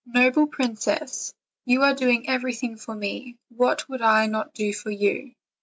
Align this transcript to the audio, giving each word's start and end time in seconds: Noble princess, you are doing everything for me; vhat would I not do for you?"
Noble 0.07 0.47
princess, 0.47 1.31
you 1.63 1.83
are 1.83 1.93
doing 1.93 2.27
everything 2.27 2.75
for 2.75 2.95
me; 2.95 3.37
vhat 3.55 3.87
would 3.87 4.01
I 4.01 4.25
not 4.25 4.51
do 4.51 4.73
for 4.73 4.89
you?" 4.89 5.33